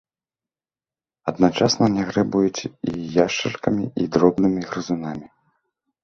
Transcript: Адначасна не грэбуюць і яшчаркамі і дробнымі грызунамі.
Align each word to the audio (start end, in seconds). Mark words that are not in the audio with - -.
Адначасна 1.31 1.85
не 1.97 2.05
грэбуюць 2.09 2.67
і 2.87 2.93
яшчаркамі 3.25 3.85
і 4.05 4.09
дробнымі 4.15 4.61
грызунамі. 4.71 5.27